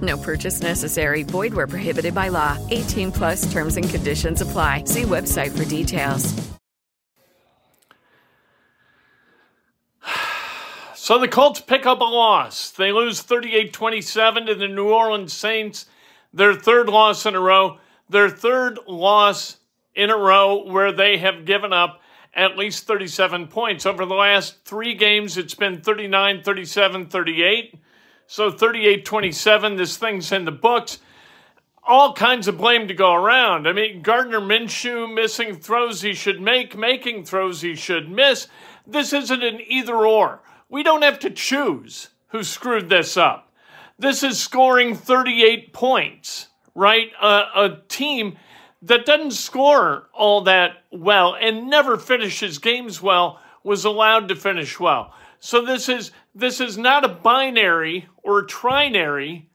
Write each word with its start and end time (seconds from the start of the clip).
No 0.00 0.16
purchase 0.16 0.60
necessary. 0.60 1.22
Void 1.22 1.54
where 1.54 1.66
prohibited 1.66 2.14
by 2.14 2.28
law. 2.28 2.56
18 2.70 3.12
plus 3.12 3.50
terms 3.52 3.76
and 3.76 3.88
conditions 3.88 4.40
apply. 4.40 4.84
See 4.84 5.02
website 5.02 5.56
for 5.56 5.64
details. 5.64 6.34
So 10.94 11.18
the 11.18 11.26
Colts 11.26 11.62
pick 11.62 11.86
up 11.86 12.02
a 12.02 12.04
loss. 12.04 12.70
They 12.70 12.92
lose 12.92 13.22
38 13.22 13.72
27 13.72 14.44
to 14.44 14.54
the 14.54 14.68
New 14.68 14.90
Orleans 14.90 15.32
Saints, 15.32 15.86
their 16.34 16.52
third 16.52 16.90
loss 16.90 17.24
in 17.24 17.34
a 17.34 17.40
row, 17.40 17.78
their 18.10 18.28
third 18.28 18.78
loss 18.86 19.56
in 19.94 20.10
a 20.10 20.16
row 20.18 20.64
where 20.70 20.92
they 20.92 21.16
have 21.16 21.46
given 21.46 21.72
up 21.72 22.02
at 22.34 22.58
least 22.58 22.86
37 22.86 23.48
points. 23.48 23.86
Over 23.86 24.04
the 24.04 24.14
last 24.14 24.64
three 24.64 24.94
games, 24.94 25.38
it's 25.38 25.54
been 25.54 25.80
39 25.80 26.42
37 26.42 27.06
38. 27.06 27.74
So 28.30 28.50
38 28.50 29.06
27, 29.06 29.76
this 29.76 29.96
thing's 29.96 30.32
in 30.32 30.44
the 30.44 30.52
books. 30.52 30.98
All 31.82 32.12
kinds 32.12 32.46
of 32.46 32.58
blame 32.58 32.86
to 32.88 32.94
go 32.94 33.14
around. 33.14 33.66
I 33.66 33.72
mean, 33.72 34.02
Gardner 34.02 34.38
Minshew 34.38 35.12
missing 35.12 35.56
throws 35.56 36.02
he 36.02 36.12
should 36.12 36.38
make, 36.38 36.76
making 36.76 37.24
throws 37.24 37.62
he 37.62 37.74
should 37.74 38.10
miss. 38.10 38.46
This 38.86 39.14
isn't 39.14 39.42
an 39.42 39.60
either 39.66 39.96
or. 39.96 40.42
We 40.68 40.82
don't 40.82 41.00
have 41.00 41.18
to 41.20 41.30
choose 41.30 42.08
who 42.28 42.42
screwed 42.42 42.90
this 42.90 43.16
up. 43.16 43.50
This 43.98 44.22
is 44.22 44.38
scoring 44.38 44.94
38 44.94 45.72
points, 45.72 46.48
right? 46.74 47.10
Uh, 47.18 47.44
a 47.56 47.76
team 47.88 48.36
that 48.82 49.06
doesn't 49.06 49.30
score 49.30 50.10
all 50.12 50.42
that 50.42 50.84
well 50.92 51.34
and 51.34 51.70
never 51.70 51.96
finishes 51.96 52.58
games 52.58 53.00
well 53.00 53.40
was 53.64 53.86
allowed 53.86 54.28
to 54.28 54.36
finish 54.36 54.78
well. 54.78 55.14
So 55.40 55.64
this 55.64 55.88
is 55.88 56.10
this 56.34 56.60
is 56.60 56.76
not 56.76 57.04
a 57.04 57.08
binary 57.08 58.08
or 58.22 58.46
trinary 58.46 59.46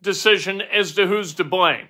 decision 0.00 0.60
as 0.60 0.92
to 0.92 1.06
who's 1.06 1.34
to 1.34 1.44
blame. 1.44 1.88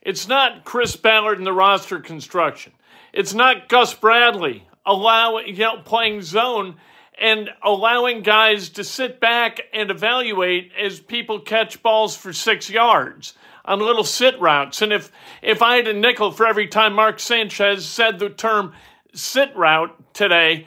It's 0.00 0.26
not 0.26 0.64
Chris 0.64 0.96
Ballard 0.96 1.38
in 1.38 1.44
the 1.44 1.52
roster 1.52 2.00
construction. 2.00 2.72
It's 3.12 3.34
not 3.34 3.68
Gus 3.68 3.94
Bradley 3.94 4.66
allowing 4.84 5.48
you 5.48 5.54
know 5.54 5.78
playing 5.78 6.22
zone 6.22 6.76
and 7.18 7.50
allowing 7.62 8.22
guys 8.22 8.70
to 8.70 8.82
sit 8.82 9.20
back 9.20 9.60
and 9.72 9.90
evaluate 9.90 10.72
as 10.80 10.98
people 10.98 11.40
catch 11.40 11.82
balls 11.82 12.16
for 12.16 12.32
six 12.32 12.68
yards 12.70 13.34
on 13.64 13.78
little 13.78 14.04
sit 14.04 14.40
routes. 14.40 14.82
And 14.82 14.92
if 14.92 15.12
if 15.40 15.62
I 15.62 15.76
had 15.76 15.88
a 15.88 15.92
nickel 15.92 16.32
for 16.32 16.46
every 16.46 16.66
time 16.66 16.94
Mark 16.94 17.20
Sanchez 17.20 17.86
said 17.86 18.18
the 18.18 18.30
term 18.30 18.72
sit 19.14 19.54
route 19.56 19.96
today, 20.14 20.66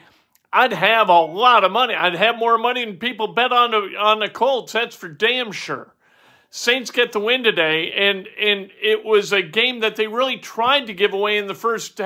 I'd 0.56 0.72
have 0.72 1.10
a 1.10 1.20
lot 1.20 1.64
of 1.64 1.70
money. 1.70 1.94
I'd 1.94 2.14
have 2.14 2.38
more 2.38 2.56
money 2.56 2.82
than 2.82 2.96
people 2.96 3.28
bet 3.28 3.52
on 3.52 3.72
the 3.72 3.94
on 3.98 4.20
the 4.20 4.28
Colts. 4.30 4.72
That's 4.72 4.96
for 4.96 5.06
damn 5.06 5.52
sure. 5.52 5.94
Saints 6.48 6.90
get 6.90 7.12
the 7.12 7.20
win 7.20 7.44
today, 7.44 7.92
and 7.92 8.26
and 8.40 8.70
it 8.80 9.04
was 9.04 9.34
a 9.34 9.42
game 9.42 9.80
that 9.80 9.96
they 9.96 10.06
really 10.06 10.38
tried 10.38 10.86
to 10.86 10.94
give 10.94 11.12
away 11.12 11.36
in 11.36 11.46
the 11.46 11.54
first 11.54 12.00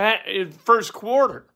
first 0.65 0.93
quarter. 0.93 1.47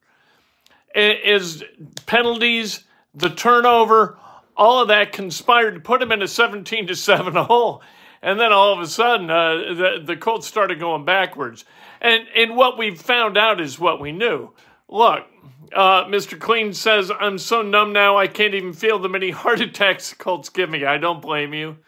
Is 0.95 1.65
penalties, 2.07 2.85
the 3.13 3.31
turnover, 3.31 4.17
all 4.57 4.81
of 4.81 4.87
that 4.87 5.11
conspired 5.11 5.75
to 5.75 5.81
put 5.81 5.99
them 5.99 6.13
in 6.13 6.23
a 6.23 6.29
seventeen 6.29 6.87
to 6.87 6.95
seven 6.95 7.35
hole, 7.35 7.83
and 8.23 8.39
then 8.39 8.53
all 8.53 8.73
of 8.73 8.79
a 8.79 8.87
sudden 8.87 9.29
uh, 9.29 9.75
the 9.75 10.03
the 10.05 10.17
Colts 10.17 10.47
started 10.47 10.79
going 10.79 11.05
backwards. 11.05 11.65
And 12.01 12.29
and 12.37 12.55
what 12.55 12.79
we 12.79 12.95
found 12.95 13.37
out 13.37 13.61
is 13.61 13.81
what 13.81 14.01
we 14.01 14.13
knew. 14.13 14.53
Look, 14.95 15.27
uh, 15.75 16.05
Mr. 16.05 16.39
Clean 16.39 16.73
says, 16.73 17.11
I'm 17.19 17.37
so 17.39 17.63
numb 17.63 17.93
now 17.93 18.17
I 18.17 18.29
can't 18.29 18.55
even 18.55 18.73
feel 18.73 19.01
the 19.01 19.09
many 19.09 19.31
heart 19.33 19.61
attacks 19.61 20.15
Colts 20.15 20.49
give 20.49 20.71
me. 20.71 20.85
I 20.85 20.99
don't 20.99 21.21
blame 21.21 21.53
you. 21.53 21.79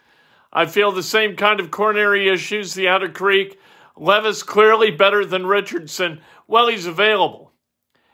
I 0.51 0.65
feel 0.65 0.91
the 0.91 1.01
same 1.01 1.37
kind 1.37 1.61
of 1.61 1.71
coronary 1.71 2.27
issues, 2.27 2.73
the 2.73 2.89
Outer 2.89 3.07
Creek. 3.07 3.57
Levis 3.95 4.43
clearly 4.43 4.91
better 4.91 5.25
than 5.25 5.45
Richardson. 5.45 6.19
Well, 6.47 6.67
he's 6.67 6.85
available. 6.85 7.53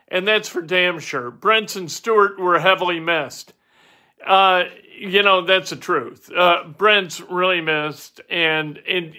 And 0.06 0.28
that's 0.28 0.48
for 0.48 0.62
damn 0.62 1.00
sure. 1.00 1.32
Brents 1.32 1.74
and 1.74 1.90
Stewart 1.90 2.38
were 2.38 2.60
heavily 2.60 3.00
missed. 3.00 3.52
Uh, 4.24 4.64
you 4.96 5.24
know, 5.24 5.44
that's 5.44 5.70
the 5.70 5.76
truth. 5.76 6.30
Uh, 6.30 6.68
Brents 6.68 7.20
really 7.20 7.60
missed. 7.60 8.20
And, 8.30 8.78
and 8.88 9.14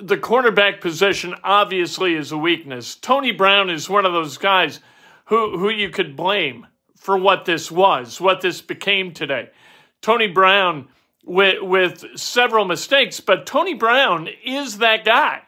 the 0.00 0.16
cornerback 0.16 0.80
position 0.80 1.34
obviously 1.44 2.14
is 2.14 2.32
a 2.32 2.38
weakness. 2.38 2.96
Tony 2.96 3.32
Brown 3.32 3.70
is 3.70 3.90
one 3.90 4.06
of 4.06 4.12
those 4.12 4.38
guys 4.38 4.80
who, 5.26 5.58
who 5.58 5.68
you 5.68 5.90
could 5.90 6.16
blame 6.16 6.66
for 6.96 7.16
what 7.16 7.44
this 7.44 7.70
was, 7.70 8.20
what 8.20 8.40
this 8.40 8.62
became 8.62 9.12
today. 9.12 9.50
Tony 10.00 10.28
Brown 10.28 10.88
with, 11.24 11.62
with 11.62 12.04
several 12.16 12.64
mistakes, 12.64 13.20
but 13.20 13.46
Tony 13.46 13.74
Brown 13.74 14.28
is 14.44 14.78
that 14.78 15.04
guy. 15.04 15.42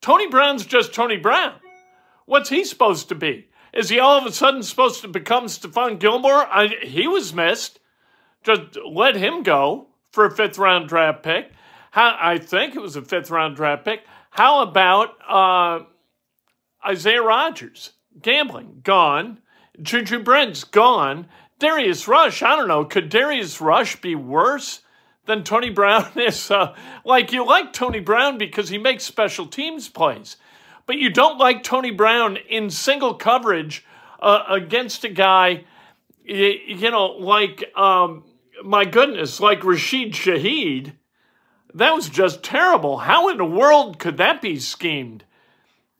Tony 0.00 0.28
Brown's 0.28 0.66
just 0.66 0.94
Tony 0.94 1.16
Brown. 1.16 1.54
What's 2.26 2.48
he 2.48 2.64
supposed 2.64 3.08
to 3.08 3.14
be? 3.14 3.48
Is 3.72 3.88
he 3.88 3.98
all 3.98 4.18
of 4.18 4.26
a 4.26 4.32
sudden 4.32 4.62
supposed 4.62 5.00
to 5.02 5.08
become 5.08 5.46
Stephon 5.46 5.98
Gilmore? 5.98 6.46
I, 6.46 6.68
he 6.82 7.06
was 7.06 7.34
missed. 7.34 7.80
Just 8.42 8.78
let 8.88 9.16
him 9.16 9.42
go 9.42 9.88
for 10.12 10.24
a 10.24 10.30
fifth 10.30 10.58
round 10.58 10.88
draft 10.88 11.22
pick. 11.22 11.52
How, 11.96 12.14
I 12.20 12.36
think 12.36 12.76
it 12.76 12.82
was 12.82 12.94
a 12.96 13.00
fifth 13.00 13.30
round 13.30 13.56
draft 13.56 13.86
pick. 13.86 14.02
How 14.28 14.60
about 14.60 15.14
uh, 15.26 15.86
Isaiah 16.86 17.22
Rodgers? 17.22 17.92
Gambling, 18.20 18.82
gone. 18.84 19.38
Juju 19.80 20.18
Brents 20.22 20.62
gone. 20.62 21.26
Darius 21.58 22.06
Rush, 22.06 22.42
I 22.42 22.54
don't 22.54 22.68
know. 22.68 22.84
Could 22.84 23.08
Darius 23.08 23.62
Rush 23.62 23.98
be 24.02 24.14
worse 24.14 24.82
than 25.24 25.42
Tony 25.42 25.70
Brown 25.70 26.06
is? 26.16 26.50
Uh, 26.50 26.74
like, 27.06 27.32
you 27.32 27.46
like 27.46 27.72
Tony 27.72 28.00
Brown 28.00 28.36
because 28.36 28.68
he 28.68 28.76
makes 28.76 29.02
special 29.04 29.46
teams 29.46 29.88
plays, 29.88 30.36
but 30.84 30.98
you 30.98 31.08
don't 31.08 31.38
like 31.38 31.62
Tony 31.62 31.92
Brown 31.92 32.36
in 32.36 32.68
single 32.68 33.14
coverage 33.14 33.86
uh, 34.20 34.42
against 34.50 35.04
a 35.04 35.08
guy, 35.08 35.64
you, 36.22 36.58
you 36.66 36.90
know, 36.90 37.06
like, 37.06 37.64
um, 37.74 38.24
my 38.62 38.84
goodness, 38.84 39.40
like 39.40 39.64
Rashid 39.64 40.12
Shaheed. 40.12 40.92
That 41.76 41.94
was 41.94 42.08
just 42.08 42.42
terrible. 42.42 42.96
How 42.96 43.28
in 43.28 43.36
the 43.36 43.44
world 43.44 43.98
could 43.98 44.16
that 44.16 44.40
be 44.40 44.58
schemed? 44.58 45.24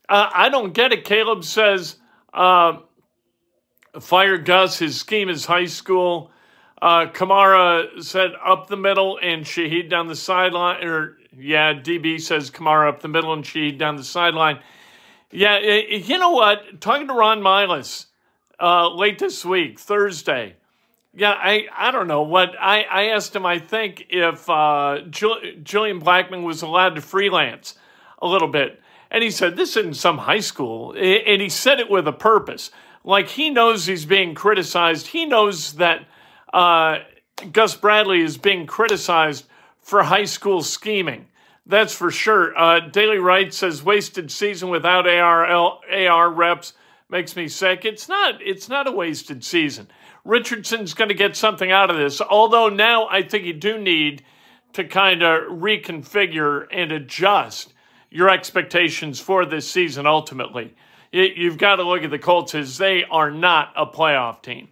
Uh, 0.09 0.27
I 0.33 0.49
don't 0.49 0.73
get 0.73 0.91
it. 0.91 1.05
Caleb 1.05 1.43
says, 1.43 1.97
uh, 2.33 2.79
fire 3.99 4.39
Gus. 4.39 4.79
His 4.79 4.99
scheme 4.99 5.29
is 5.29 5.45
high 5.45 5.65
school. 5.65 6.31
Uh, 6.81 7.05
Kamara 7.05 8.03
said 8.03 8.31
up 8.43 8.67
the 8.67 8.77
middle 8.77 9.19
and 9.21 9.43
Shaheed 9.43 9.87
down 9.87 10.07
the 10.07 10.15
sideline. 10.15 10.83
Or, 10.83 11.17
yeah, 11.37 11.73
DB 11.73 12.19
says 12.19 12.49
Kamara 12.49 12.89
up 12.89 13.01
the 13.01 13.07
middle 13.07 13.33
and 13.33 13.43
Shaheed 13.43 13.77
down 13.77 13.97
the 13.97 14.03
sideline. 14.03 14.59
Yeah, 15.29 15.59
you 15.59 16.17
know 16.17 16.31
what? 16.31 16.81
Talking 16.81 17.07
to 17.07 17.13
Ron 17.13 17.43
Miles 17.43 18.07
uh, 18.59 18.89
late 18.89 19.19
this 19.19 19.45
week, 19.45 19.79
Thursday. 19.79 20.55
Yeah, 21.17 21.31
I, 21.31 21.65
I 21.75 21.89
don't 21.89 22.07
know 22.07 22.21
what 22.21 22.51
I, 22.61 22.83
I 22.83 23.03
asked 23.05 23.35
him. 23.35 23.43
I 23.43 23.57
think 23.57 24.05
if 24.11 24.47
uh, 24.47 24.99
Julian 25.09 25.99
Blackmon 25.99 26.43
was 26.43 26.61
allowed 26.61 26.93
to 26.93 27.01
freelance 27.01 27.73
a 28.21 28.27
little 28.27 28.47
bit, 28.47 28.79
and 29.09 29.23
he 29.23 29.31
said 29.31 29.55
this 29.55 29.75
isn't 29.77 29.95
some 29.95 30.19
high 30.19 30.41
school, 30.41 30.91
and 30.91 31.41
he 31.41 31.49
said 31.49 31.79
it 31.79 31.89
with 31.89 32.07
a 32.07 32.13
purpose. 32.13 32.69
Like 33.03 33.29
he 33.29 33.49
knows 33.49 33.87
he's 33.87 34.05
being 34.05 34.35
criticized. 34.35 35.07
He 35.07 35.25
knows 35.25 35.73
that 35.77 36.05
uh, 36.53 36.99
Gus 37.51 37.75
Bradley 37.75 38.21
is 38.21 38.37
being 38.37 38.67
criticized 38.67 39.45
for 39.81 40.03
high 40.03 40.25
school 40.25 40.61
scheming. 40.61 41.25
That's 41.65 41.95
for 41.95 42.11
sure. 42.11 42.55
Uh, 42.55 42.79
Daily 42.79 43.17
Wright 43.17 43.51
says 43.51 43.81
wasted 43.81 44.29
season 44.29 44.69
without 44.69 45.07
ARL, 45.07 45.81
AR 45.91 46.29
reps 46.29 46.73
makes 47.09 47.35
me 47.35 47.47
sick. 47.47 47.85
It's 47.85 48.07
not. 48.07 48.39
It's 48.39 48.69
not 48.69 48.85
a 48.85 48.91
wasted 48.91 49.43
season. 49.43 49.87
Richardson's 50.27 50.93
going 50.93 51.07
to 51.07 51.15
get 51.15 51.37
something 51.37 51.71
out 51.71 51.89
of 51.89 51.95
this. 51.97 52.19
Although 52.19 52.67
now 52.67 53.07
I 53.07 53.23
think 53.23 53.45
you 53.45 53.53
do 53.53 53.79
need 53.79 54.23
to 54.73 54.83
kind 54.83 55.23
of 55.23 55.43
reconfigure 55.43 56.67
and 56.69 56.91
adjust 56.91 57.73
your 58.11 58.29
expectations 58.29 59.21
for 59.21 59.45
this 59.45 59.69
season. 59.69 60.05
Ultimately, 60.05 60.75
you've 61.13 61.57
got 61.57 61.77
to 61.77 61.83
look 61.83 62.03
at 62.03 62.11
the 62.11 62.19
Colts 62.19 62.55
as 62.55 62.77
they 62.77 63.05
are 63.05 63.31
not 63.31 63.71
a 63.77 63.85
playoff 63.85 64.43
team. 64.43 64.67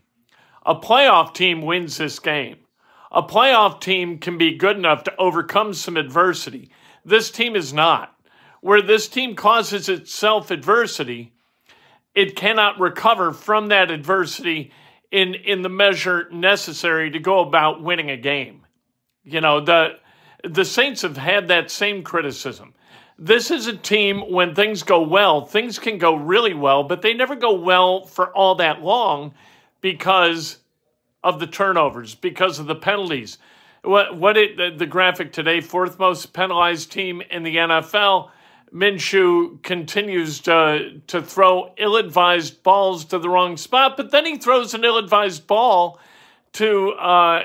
A 0.66 0.76
playoff 0.76 1.34
team 1.34 1.62
wins 1.62 1.98
this 1.98 2.20
game. 2.20 2.58
A 3.12 3.24
playoff 3.24 3.80
team 3.80 4.18
can 4.18 4.38
be 4.38 4.58
good 4.58 4.76
enough 4.76 5.04
to 5.06 5.16
overcome 5.16 5.74
some 5.74 5.96
adversity. 5.96 6.70
This 7.06 7.32
team 7.32 7.56
is 7.56 7.72
not. 7.72 8.14
Where 8.60 8.82
this 8.82 9.08
team 9.08 9.36
causes 9.36 9.88
itself 9.88 10.52
adversity, 10.52 11.32
it 12.14 12.36
cannot 12.36 12.80
recover 12.80 13.32
from 13.32 13.68
that 13.68 13.90
adversity 13.90 14.72
in 15.16 15.34
in 15.34 15.62
the 15.62 15.70
measure 15.70 16.28
necessary 16.30 17.10
to 17.10 17.20
go 17.20 17.40
about 17.40 17.82
winning 17.82 18.12
a 18.12 18.18
game. 18.18 18.66
You 19.24 19.40
know, 19.40 19.62
the 19.62 19.98
the 20.44 20.66
Saints 20.66 21.04
have 21.04 21.16
had 21.16 21.48
that 21.48 21.72
same 21.72 22.04
criticism. 22.04 22.74
This 23.18 23.50
is 23.50 23.66
a 23.68 23.78
team 23.78 24.30
when 24.30 24.54
things 24.54 24.84
go 24.84 25.02
well, 25.02 25.46
things 25.46 25.80
can 25.80 26.00
go 26.00 26.16
really 26.16 26.54
well, 26.54 26.84
but 26.84 27.02
they 27.02 27.14
never 27.14 27.36
go 27.36 27.54
well 27.54 28.06
for 28.06 28.30
all 28.36 28.56
that 28.56 28.82
long 28.82 29.34
because 29.80 30.58
of 31.24 31.40
the 31.40 31.48
turnovers, 31.48 32.14
because 32.14 32.60
of 32.60 32.68
the 32.68 32.76
penalties. 32.76 33.38
What 33.84 34.18
what 34.18 34.36
it 34.36 34.58
the, 34.58 34.72
the 34.78 34.86
graphic 34.86 35.32
today, 35.32 35.62
fourth 35.62 35.98
most 35.98 36.34
penalized 36.34 36.92
team 36.92 37.22
in 37.32 37.44
the 37.44 37.56
NFL 37.56 38.32
Minshew 38.74 39.62
continues 39.64 40.40
to, 40.42 41.02
to 41.08 41.22
throw 41.22 41.74
ill 41.78 41.96
advised 41.96 42.64
balls 42.64 43.06
to 43.06 43.20
the 43.20 43.30
wrong 43.30 43.58
spot, 43.58 43.96
but 43.96 44.12
then 44.12 44.26
he 44.26 44.38
throws 44.38 44.74
an 44.74 44.84
ill 44.84 44.98
advised 44.98 45.48
ball 45.48 46.00
to 46.54 46.92
uh, 46.92 47.44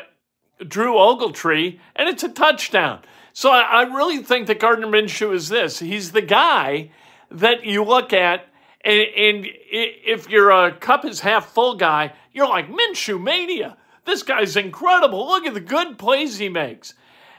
Drew 0.67 0.95
Ogletree, 0.95 1.79
and 1.97 2.09
it's 2.09 2.23
a 2.23 2.29
touchdown. 2.29 3.01
So 3.33 3.51
I, 3.51 3.61
I 3.61 3.83
really 3.83 4.19
think 4.19 4.47
that 4.49 4.61
Gardner 4.61 4.87
Minshew 4.87 5.33
is 5.35 5.49
this. 5.49 5.79
He's 5.79 6.13
the 6.13 6.23
guy 6.23 6.91
that 7.31 7.65
you 7.65 7.85
look 7.85 8.13
at, 8.13 8.47
and, 8.85 9.01
and 9.01 9.47
if 9.71 10.29
you're 10.29 10.51
a 10.51 10.73
cup 10.73 11.05
is 11.05 11.21
half 11.21 11.53
full 11.53 11.77
guy, 11.77 12.13
you're 12.33 12.49
like, 12.49 12.69
Minshew 12.69 13.23
mania. 13.23 13.77
This 14.05 14.23
guy's 14.23 14.57
incredible. 14.57 15.27
Look 15.27 15.47
at 15.47 15.55
the 15.55 15.61
good 15.61 15.99
plays 15.99 16.39
he 16.39 16.49
makes. 16.49 16.95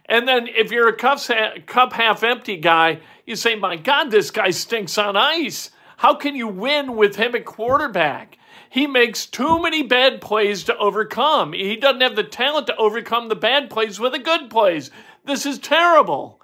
And 0.06 0.28
then 0.28 0.48
if 0.48 0.72
you're 0.72 0.90
a 0.90 0.96
cup 0.96 1.94
half 1.94 2.24
empty 2.24 2.58
guy, 2.58 3.00
you 3.32 3.36
say, 3.36 3.56
my 3.56 3.78
God, 3.78 4.12
this 4.12 4.30
guy 4.30 4.52
stinks 4.52 5.00
on 5.00 5.18
ice. 5.18 5.72
How 5.98 6.14
can 6.14 6.36
you 6.36 6.48
win 6.48 6.96
with 6.96 7.16
him 7.16 7.34
at 7.34 7.46
quarterback? 7.46 8.38
He 8.70 8.88
makes 8.88 9.26
too 9.26 9.62
many 9.62 9.84
bad 9.84 10.22
plays 10.22 10.64
to 10.66 10.78
overcome. 10.78 11.54
He 11.54 11.76
doesn't 11.76 12.02
have 12.02 12.16
the 12.16 12.24
talent 12.24 12.68
to 12.68 12.76
overcome 12.78 13.28
the 13.28 13.36
bad 13.36 13.70
plays 13.70 14.00
with 14.00 14.12
the 14.12 14.20
good 14.20 14.50
plays. 14.50 14.92
This 15.26 15.46
is 15.46 15.60
terrible. 15.60 16.42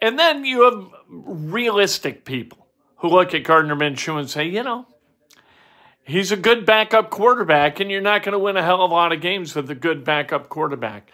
And 0.00 0.18
then 0.18 0.44
you 0.44 0.62
have 0.62 0.86
realistic 1.08 2.24
people 2.24 2.66
who 2.96 3.08
look 3.08 3.34
at 3.34 3.44
Gardner 3.44 3.76
Minshew 3.76 4.18
and 4.18 4.30
say, 4.30 4.46
you 4.46 4.62
know, 4.62 4.86
he's 6.04 6.32
a 6.32 6.36
good 6.36 6.64
backup 6.64 7.10
quarterback, 7.10 7.80
and 7.80 7.90
you're 7.90 8.00
not 8.00 8.22
going 8.22 8.32
to 8.32 8.38
win 8.38 8.56
a 8.56 8.62
hell 8.62 8.82
of 8.82 8.90
a 8.90 8.94
lot 8.94 9.12
of 9.12 9.20
games 9.20 9.54
with 9.54 9.70
a 9.70 9.74
good 9.74 10.04
backup 10.04 10.48
quarterback. 10.48 11.10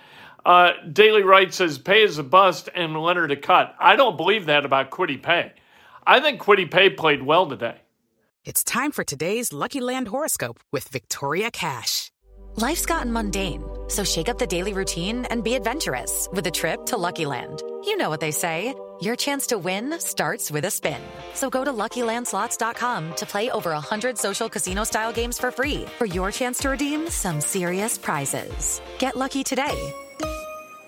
Uh, 0.49 0.73
Daily 0.91 1.23
Wright 1.23 1.53
says 1.53 1.77
Paye 1.77 2.05
is 2.05 2.17
a 2.17 2.23
bust 2.23 2.71
and 2.75 2.97
Leonard 2.97 3.31
a 3.31 3.37
cut. 3.37 3.75
I 3.79 3.97
don't 3.97 4.17
believe 4.17 4.47
that 4.47 4.65
about 4.65 4.91
Kwity 4.91 5.23
Paye. 5.23 5.53
I 6.07 6.21
think 6.21 6.41
Kwity 6.41 6.71
Paye 6.71 6.89
played 6.89 7.23
well 7.23 7.47
today. 7.47 7.77
It's 8.47 8.65
time 8.65 8.91
for 8.93 9.05
today's 9.05 9.53
Lucky 9.53 9.83
Land 9.83 10.09
horoscope 10.09 10.59
with 10.73 10.89
Victoria 10.89 11.51
Cash. 11.51 12.11
Life's 12.57 12.87
gotten 12.87 13.13
mundane, 13.13 13.63
so 13.89 14.05
shake 14.05 14.31
up 14.31 14.39
the 14.39 14.47
daily 14.47 14.73
routine 14.73 15.27
and 15.27 15.45
be 15.45 15.53
adventurous 15.53 16.27
with 16.33 16.47
a 16.47 16.51
trip 16.51 16.87
to 16.87 16.97
Lucky 16.97 17.27
Land. 17.27 17.63
You 17.85 17.99
know 17.99 18.09
what 18.09 18.21
they 18.21 18.33
say. 18.33 18.73
Your 19.03 19.17
chance 19.17 19.49
to 19.49 19.59
win 19.59 20.01
starts 20.01 20.51
with 20.51 20.65
a 20.65 20.71
spin. 20.71 21.01
So 21.35 21.51
go 21.51 21.63
to 21.63 21.73
LuckyLandSlots.com 21.73 23.17
to 23.17 23.27
play 23.27 23.51
over 23.51 23.73
100 23.73 24.17
social 24.17 24.49
casino-style 24.49 25.13
games 25.13 25.39
for 25.39 25.51
free 25.51 25.85
for 25.99 26.07
your 26.07 26.33
chance 26.33 26.59
to 26.61 26.71
redeem 26.71 27.11
some 27.11 27.43
serious 27.43 27.99
prizes. 27.99 28.81
Get 28.99 29.15
lucky 29.15 29.45
today 29.45 29.93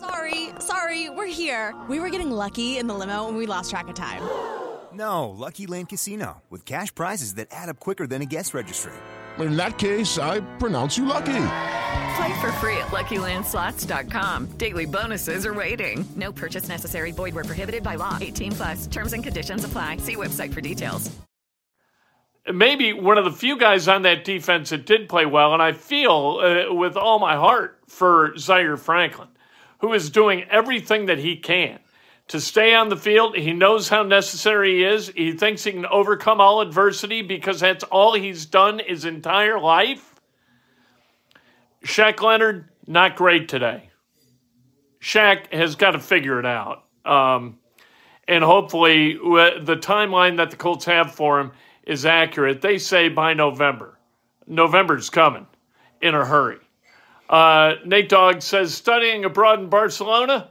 Sorry, 0.00 0.48
sorry, 0.60 1.10
we're 1.10 1.26
here. 1.26 1.74
We 1.86 2.00
were 2.00 2.08
getting 2.08 2.30
lucky 2.30 2.78
in 2.78 2.86
the 2.86 2.94
limo 2.94 3.28
and 3.28 3.36
we 3.36 3.44
lost 3.44 3.70
track 3.70 3.88
of 3.88 3.94
time. 3.94 4.22
No, 4.94 5.28
Lucky 5.28 5.66
Land 5.66 5.90
Casino, 5.90 6.42
with 6.48 6.64
cash 6.64 6.94
prizes 6.94 7.34
that 7.34 7.48
add 7.50 7.68
up 7.68 7.80
quicker 7.80 8.06
than 8.06 8.22
a 8.22 8.24
guest 8.24 8.54
registry. 8.54 8.92
In 9.38 9.56
that 9.56 9.76
case, 9.76 10.18
I 10.18 10.40
pronounce 10.56 10.96
you 10.96 11.04
lucky. 11.04 11.46
Play 12.16 12.40
for 12.40 12.50
free 12.60 12.76
at 12.78 12.88
LuckyLandSlots.com. 12.88 14.46
Daily 14.56 14.86
bonuses 14.86 15.44
are 15.46 15.54
waiting. 15.54 16.04
No 16.16 16.32
purchase 16.32 16.68
necessary. 16.68 17.12
Void 17.12 17.34
where 17.34 17.44
prohibited 17.44 17.82
by 17.82 17.96
law. 17.96 18.18
18 18.20 18.52
plus. 18.52 18.86
Terms 18.86 19.12
and 19.12 19.22
conditions 19.22 19.64
apply. 19.64 19.98
See 19.98 20.16
website 20.16 20.52
for 20.52 20.60
details. 20.60 21.10
Maybe 22.52 22.92
one 22.92 23.18
of 23.18 23.24
the 23.24 23.32
few 23.32 23.58
guys 23.58 23.86
on 23.86 24.02
that 24.02 24.24
defense 24.24 24.70
that 24.70 24.86
did 24.86 25.08
play 25.08 25.26
well, 25.26 25.52
and 25.52 25.62
I 25.62 25.72
feel 25.72 26.40
uh, 26.42 26.74
with 26.74 26.96
all 26.96 27.18
my 27.18 27.36
heart 27.36 27.78
for 27.86 28.36
Zaire 28.36 28.76
Franklin 28.76 29.28
who 29.80 29.92
is 29.92 30.10
doing 30.10 30.44
everything 30.50 31.06
that 31.06 31.18
he 31.18 31.36
can 31.36 31.78
to 32.28 32.40
stay 32.40 32.74
on 32.74 32.88
the 32.88 32.96
field. 32.96 33.36
He 33.36 33.52
knows 33.52 33.88
how 33.88 34.02
necessary 34.02 34.76
he 34.76 34.84
is. 34.84 35.08
He 35.08 35.32
thinks 35.32 35.64
he 35.64 35.72
can 35.72 35.86
overcome 35.86 36.40
all 36.40 36.60
adversity 36.60 37.22
because 37.22 37.60
that's 37.60 37.84
all 37.84 38.14
he's 38.14 38.46
done 38.46 38.80
his 38.86 39.04
entire 39.04 39.58
life. 39.58 40.14
Shaq 41.84 42.22
Leonard, 42.22 42.68
not 42.86 43.16
great 43.16 43.48
today. 43.48 43.90
Shaq 45.00 45.52
has 45.52 45.76
got 45.76 45.92
to 45.92 45.98
figure 45.98 46.38
it 46.38 46.46
out. 46.46 46.84
Um, 47.04 47.58
and 48.28 48.44
hopefully, 48.44 49.14
the 49.14 49.78
timeline 49.80 50.36
that 50.36 50.50
the 50.50 50.56
Colts 50.56 50.84
have 50.84 51.12
for 51.12 51.40
him 51.40 51.52
is 51.84 52.06
accurate. 52.06 52.60
They 52.60 52.78
say 52.78 53.08
by 53.08 53.34
November. 53.34 53.98
November's 54.46 55.10
coming 55.10 55.46
in 56.00 56.14
a 56.14 56.24
hurry. 56.24 56.58
Uh, 57.30 57.76
Nate 57.84 58.08
Dogg 58.08 58.42
says 58.42 58.74
studying 58.74 59.24
abroad 59.24 59.60
in 59.60 59.68
Barcelona. 59.68 60.50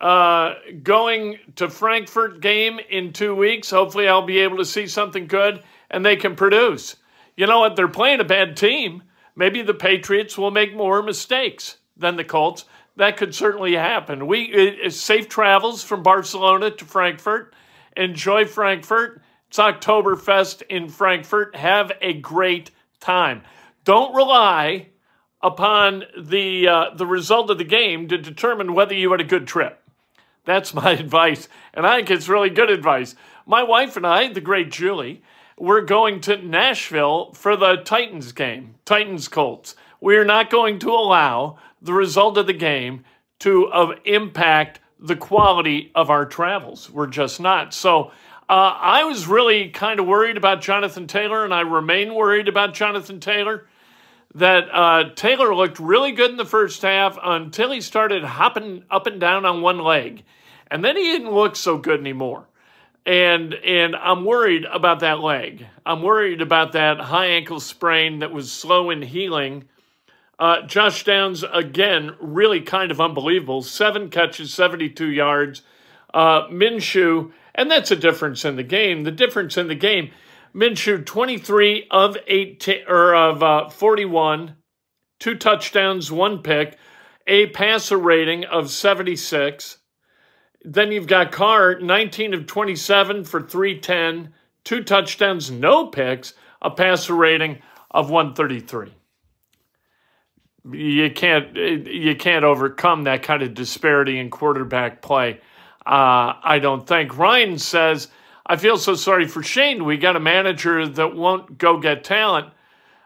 Uh, 0.00 0.54
going 0.82 1.38
to 1.56 1.70
Frankfurt 1.70 2.40
game 2.40 2.80
in 2.90 3.12
two 3.12 3.34
weeks. 3.34 3.70
Hopefully, 3.70 4.08
I'll 4.08 4.26
be 4.26 4.38
able 4.40 4.58
to 4.58 4.64
see 4.64 4.88
something 4.88 5.28
good 5.28 5.62
and 5.90 6.04
they 6.04 6.16
can 6.16 6.34
produce. 6.34 6.96
You 7.36 7.46
know 7.46 7.60
what? 7.60 7.76
They're 7.76 7.88
playing 7.88 8.20
a 8.20 8.24
bad 8.24 8.56
team. 8.56 9.04
Maybe 9.36 9.62
the 9.62 9.74
Patriots 9.74 10.36
will 10.36 10.50
make 10.50 10.74
more 10.74 11.00
mistakes 11.00 11.78
than 11.96 12.16
the 12.16 12.24
Colts. 12.24 12.64
That 12.96 13.16
could 13.16 13.32
certainly 13.32 13.74
happen. 13.74 14.26
We 14.26 14.42
it, 14.42 14.92
safe 14.92 15.28
travels 15.28 15.84
from 15.84 16.02
Barcelona 16.02 16.72
to 16.72 16.84
Frankfurt. 16.84 17.54
Enjoy 17.96 18.44
Frankfurt. 18.44 19.22
It's 19.46 19.58
Oktoberfest 19.58 20.62
in 20.68 20.88
Frankfurt. 20.88 21.54
Have 21.54 21.92
a 22.00 22.14
great 22.14 22.72
time. 22.98 23.42
Don't 23.84 24.14
rely 24.14 24.88
upon 25.40 26.04
the 26.18 26.68
uh, 26.68 26.90
the 26.94 27.06
result 27.06 27.50
of 27.50 27.58
the 27.58 27.64
game 27.64 28.08
to 28.08 28.18
determine 28.18 28.74
whether 28.74 28.94
you 28.94 29.10
had 29.10 29.20
a 29.20 29.24
good 29.24 29.46
trip. 29.46 29.82
That's 30.44 30.74
my 30.74 30.92
advice, 30.98 31.48
and 31.74 31.86
I 31.86 31.96
think 31.96 32.10
it's 32.10 32.28
really 32.28 32.50
good 32.50 32.70
advice. 32.70 33.14
My 33.46 33.62
wife 33.62 33.96
and 33.96 34.06
I, 34.06 34.32
the 34.32 34.40
great 34.40 34.70
Julie, 34.70 35.22
we're 35.58 35.82
going 35.82 36.20
to 36.22 36.36
Nashville 36.36 37.32
for 37.32 37.56
the 37.56 37.76
Titans 37.76 38.32
game, 38.32 38.74
Titans 38.84 39.28
Colts. 39.28 39.74
We 40.00 40.16
are 40.16 40.24
not 40.24 40.50
going 40.50 40.78
to 40.80 40.90
allow 40.90 41.58
the 41.80 41.92
result 41.92 42.38
of 42.38 42.46
the 42.46 42.52
game 42.52 43.04
to 43.40 43.66
uh, 43.68 43.94
impact 44.04 44.80
the 45.00 45.16
quality 45.16 45.90
of 45.94 46.10
our 46.10 46.26
travels. 46.26 46.90
We're 46.90 47.06
just 47.06 47.40
not. 47.40 47.72
So 47.72 48.10
uh, 48.48 48.74
I 48.80 49.04
was 49.04 49.26
really 49.26 49.70
kind 49.70 50.00
of 50.00 50.06
worried 50.06 50.36
about 50.36 50.60
Jonathan 50.60 51.06
Taylor, 51.06 51.44
and 51.44 51.54
I 51.54 51.60
remain 51.60 52.14
worried 52.14 52.48
about 52.48 52.74
Jonathan 52.74 53.20
Taylor. 53.20 53.66
That 54.34 54.68
uh, 54.72 55.10
Taylor 55.14 55.54
looked 55.54 55.80
really 55.80 56.12
good 56.12 56.30
in 56.30 56.36
the 56.36 56.44
first 56.44 56.82
half 56.82 57.18
until 57.22 57.72
he 57.72 57.80
started 57.80 58.22
hopping 58.22 58.84
up 58.90 59.06
and 59.06 59.18
down 59.18 59.46
on 59.46 59.62
one 59.62 59.78
leg, 59.78 60.24
and 60.70 60.84
then 60.84 60.96
he 60.96 61.02
didn't 61.04 61.32
look 61.32 61.56
so 61.56 61.78
good 61.78 62.00
anymore. 62.00 62.46
And 63.06 63.54
and 63.54 63.96
I'm 63.96 64.24
worried 64.24 64.64
about 64.64 65.00
that 65.00 65.20
leg. 65.20 65.66
I'm 65.86 66.02
worried 66.02 66.42
about 66.42 66.72
that 66.72 67.00
high 67.00 67.26
ankle 67.26 67.60
sprain 67.60 68.18
that 68.18 68.32
was 68.32 68.52
slow 68.52 68.90
in 68.90 69.00
healing. 69.00 69.64
Uh, 70.38 70.62
Josh 70.66 71.04
Downs 71.04 71.42
again, 71.52 72.14
really 72.20 72.60
kind 72.60 72.90
of 72.90 73.00
unbelievable. 73.00 73.62
Seven 73.62 74.08
catches, 74.10 74.52
72 74.54 75.10
yards. 75.10 75.62
Uh, 76.14 76.46
Minshew 76.48 77.32
and 77.58 77.68
that's 77.68 77.90
a 77.90 77.96
difference 77.96 78.44
in 78.44 78.54
the 78.54 78.62
game. 78.62 79.02
The 79.02 79.10
difference 79.10 79.56
in 79.56 79.66
the 79.66 79.74
game, 79.74 80.12
Minshew 80.58 81.06
23 81.06 81.86
of 81.88 82.16
18 82.26 82.84
or 82.88 83.14
of 83.14 83.42
uh, 83.44 83.68
41, 83.68 84.56
two 85.20 85.36
touchdowns, 85.36 86.10
one 86.10 86.42
pick, 86.42 86.76
a 87.28 87.46
passer 87.46 87.96
rating 87.96 88.44
of 88.44 88.68
76. 88.68 89.78
Then 90.64 90.90
you've 90.90 91.06
got 91.06 91.30
Carr 91.30 91.78
19 91.78 92.34
of 92.34 92.46
27 92.46 93.22
for 93.22 93.40
310, 93.40 94.34
two 94.64 94.82
touchdowns, 94.82 95.48
no 95.48 95.86
picks, 95.86 96.34
a 96.60 96.72
passer 96.72 97.14
rating 97.14 97.62
of 97.92 98.10
133 98.10 98.92
you 100.72 101.10
can't 101.10 101.56
you 101.56 102.14
can't 102.16 102.44
overcome 102.44 103.04
that 103.04 103.22
kind 103.22 103.42
of 103.42 103.54
disparity 103.54 104.18
in 104.18 104.28
quarterback 104.28 105.00
play. 105.00 105.40
Uh, 105.86 106.34
I 106.42 106.58
don't 106.60 106.86
think. 106.86 107.16
Ryan 107.16 107.58
says, 107.58 108.08
I 108.48 108.56
feel 108.56 108.78
so 108.78 108.94
sorry 108.94 109.26
for 109.26 109.42
Shane. 109.42 109.84
We 109.84 109.98
got 109.98 110.16
a 110.16 110.20
manager 110.20 110.88
that 110.88 111.14
won't 111.14 111.58
go 111.58 111.78
get 111.78 112.02
talent, 112.02 112.48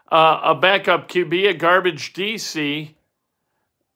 uh, 0.09 0.39
a 0.43 0.55
backup 0.55 1.09
QB, 1.09 1.49
a 1.49 1.53
garbage 1.53 2.13
DC 2.13 2.93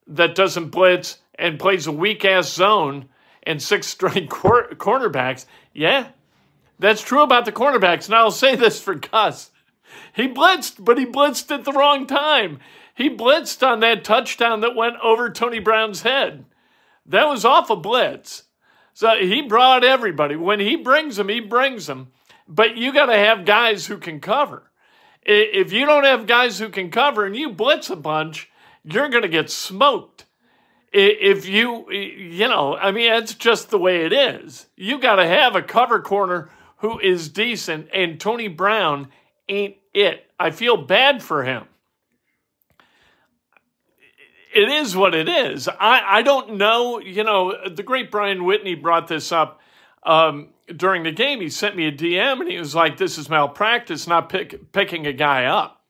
that 0.08 0.36
doesn't 0.36 0.70
blitz 0.70 1.20
and 1.36 1.60
plays 1.60 1.88
a 1.88 1.92
weak 1.92 2.26
ass 2.26 2.52
zone 2.52 3.08
and 3.44 3.62
six 3.62 3.88
straight 3.88 4.30
cor- 4.30 4.70
cornerbacks. 4.72 5.46
Yeah, 5.74 6.10
that's 6.80 7.02
true 7.02 7.22
about 7.22 7.46
the 7.46 7.54
cornerbacks. 7.54 8.08
And 8.08 8.16
I'll 8.16 8.32
say 8.32 8.56
this 8.56 8.82
for 8.82 8.96
Gus. 8.96 9.52
He 10.14 10.28
blitzed, 10.28 10.84
but 10.84 10.98
he 10.98 11.06
blitzed 11.06 11.50
at 11.52 11.64
the 11.64 11.72
wrong 11.72 12.08
time. 12.08 12.60
He 12.94 13.10
blitzed 13.10 13.66
on 13.66 13.80
that 13.80 14.04
touchdown 14.04 14.60
that 14.62 14.76
went 14.76 14.98
over 15.02 15.30
Tony 15.30 15.60
Brown's 15.60 16.02
head. 16.02 16.46
That 17.06 17.28
was 17.28 17.46
off 17.46 17.70
a 17.70 17.76
blitz. 17.76 18.44
So 18.98 19.12
he 19.20 19.44
brought 19.44 19.84
everybody. 19.84 20.36
When 20.36 20.60
he 20.60 20.76
brings 20.76 21.18
them, 21.18 21.30
he 21.30 21.40
brings 21.40 21.86
them. 21.86 22.08
But 22.48 22.78
you 22.78 22.92
got 22.92 23.06
to 23.06 23.16
have 23.16 23.46
guys 23.46 23.86
who 23.86 24.00
can 24.00 24.20
cover. 24.20 24.72
If 25.22 25.72
you 25.72 25.86
don't 25.86 26.04
have 26.04 26.26
guys 26.26 26.58
who 26.58 26.70
can 26.70 26.90
cover 26.90 27.24
and 27.24 27.36
you 27.36 27.52
blitz 27.52 27.92
a 27.92 27.96
bunch, 27.96 28.50
you're 28.84 29.10
going 29.10 29.22
to 29.22 29.28
get 29.28 29.52
smoked. 29.52 30.26
If 30.92 31.48
you, 31.48 31.92
you 31.92 32.48
know, 32.48 32.76
I 32.76 32.92
mean, 32.92 33.14
it's 33.14 33.36
just 33.36 33.70
the 33.70 33.78
way 33.78 34.04
it 34.04 34.14
is. 34.14 34.66
You 34.76 34.98
got 34.98 35.18
to 35.18 35.28
have 35.28 35.56
a 35.56 35.62
cover 35.62 36.02
corner 36.02 36.50
who 36.78 36.98
is 36.98 37.30
decent, 37.30 37.90
and 37.94 38.20
Tony 38.20 38.48
Brown 38.48 39.10
ain't 39.48 39.76
it. 39.94 40.26
I 40.40 40.50
feel 40.50 40.76
bad 40.76 41.22
for 41.22 41.44
him 41.44 41.66
it 44.54 44.70
is 44.70 44.96
what 44.96 45.14
it 45.14 45.28
is. 45.28 45.68
I, 45.68 46.02
I 46.08 46.22
don't 46.22 46.58
know. 46.58 47.00
You 47.00 47.24
know, 47.24 47.70
the 47.70 47.84
great 47.84 48.12
Brian 48.12 48.46
Whitney 48.46 48.76
brought 48.76 49.08
this 49.08 49.32
up 49.32 49.60
um, 50.04 50.50
during 50.76 51.04
the 51.04 51.12
game. 51.12 51.42
He 51.42 51.50
sent 51.50 51.76
me 51.76 51.88
a 51.88 51.92
DM 51.92 52.42
and 52.42 52.50
he 52.50 52.58
was 52.58 52.76
like, 52.76 52.98
This 52.98 53.18
is 53.18 53.30
malpractice, 53.30 54.08
not 54.08 54.30
pick, 54.30 54.72
picking 54.72 55.06
a 55.06 55.14
guy 55.14 55.46
up, 55.46 55.84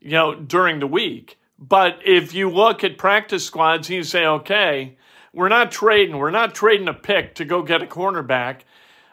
you 0.00 0.12
know, 0.12 0.34
during 0.34 0.80
the 0.80 0.86
week. 0.86 1.38
But 1.58 1.98
if 2.04 2.34
you 2.34 2.50
look 2.50 2.84
at 2.84 2.98
practice 2.98 3.44
squads, 3.44 3.90
you 3.90 4.02
say, 4.02 4.26
Okay, 4.26 4.96
we're 5.32 5.48
not 5.48 5.72
trading. 5.72 6.18
We're 6.18 6.30
not 6.30 6.54
trading 6.54 6.88
a 6.88 6.94
pick 6.94 7.34
to 7.36 7.44
go 7.44 7.62
get 7.62 7.82
a 7.82 7.86
cornerback. 7.86 8.60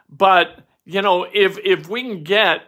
But, 0.10 0.60
you 0.86 1.02
know, 1.02 1.26
if 1.32 1.58
if 1.64 1.90
we 1.90 2.04
can 2.04 2.24
get 2.24 2.62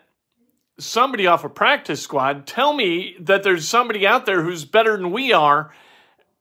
somebody 0.80 1.28
off 1.28 1.44
a 1.44 1.50
practice 1.50 2.02
squad, 2.02 2.46
tell 2.46 2.74
me 2.74 3.16
that 3.20 3.44
there's 3.44 3.68
somebody 3.68 4.06
out 4.06 4.26
there 4.26 4.44
who's 4.44 4.66
better 4.66 4.96
than 4.96 5.12
we 5.12 5.34
are 5.34 5.72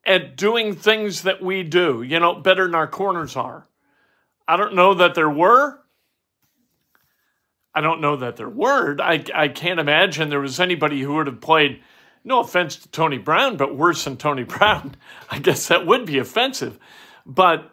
at 0.07 0.37
doing 0.37 0.75
things 0.75 1.23
that 1.23 1.43
we 1.43 1.63
do, 1.63 2.03
you 2.03 2.21
know, 2.21 2.35
better 2.35 2.65
than 2.65 2.75
our 2.75 2.87
corners 2.87 3.37
are. 3.37 3.67
I 4.47 4.57
don't 4.57 4.75
know 4.75 4.95
that 4.95 5.15
there 5.15 5.29
were. 5.29 5.81
I 7.75 7.81
don't 7.81 8.01
know 8.01 8.17
that 8.17 8.37
there 8.37 8.49
were. 8.49 8.97
I, 9.01 9.23
I 9.35 9.49
can't 9.49 9.81
imagine 9.81 10.31
there 10.31 10.41
was 10.41 10.61
anybody 10.61 11.03
who 11.03 11.15
would 11.15 11.27
have 11.27 11.41
played, 11.41 11.83
no 12.25 12.41
offense 12.41 12.77
to 12.77 12.89
Tony 12.89 13.19
Brown, 13.19 13.57
but 13.57 13.77
worse 13.77 14.05
than 14.05 14.17
Tony 14.17 14.45
Brown. 14.45 14.95
I 15.29 15.41
guess 15.41 15.69
that 15.69 15.87
would 15.87 16.07
be 16.07 16.19
offensive. 16.19 16.79
But, 17.27 17.71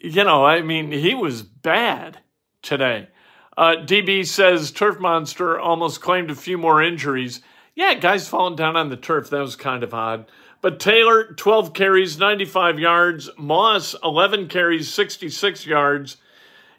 you 0.00 0.24
know, 0.24 0.44
I 0.44 0.62
mean, 0.62 0.90
he 0.90 1.14
was 1.14 1.42
bad 1.42 2.18
today. 2.62 3.08
Uh, 3.56 3.76
DB 3.84 4.26
says 4.26 4.72
Turf 4.72 4.98
Monster 4.98 5.60
almost 5.60 6.00
claimed 6.00 6.30
a 6.30 6.34
few 6.34 6.58
more 6.58 6.82
injuries. 6.82 7.40
Yeah, 7.76 7.94
guys 7.94 8.26
falling 8.26 8.56
down 8.56 8.76
on 8.76 8.88
the 8.88 8.96
turf. 8.96 9.30
That 9.30 9.40
was 9.40 9.54
kind 9.54 9.82
of 9.82 9.94
odd. 9.94 10.26
But 10.64 10.80
Taylor, 10.80 11.24
12 11.24 11.74
carries, 11.74 12.18
95 12.18 12.78
yards. 12.78 13.28
Moss, 13.36 13.94
11 14.02 14.48
carries, 14.48 14.90
66 14.90 15.66
yards. 15.66 16.16